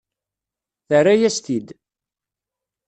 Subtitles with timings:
[0.89, 1.67] Terra-yas-t-id.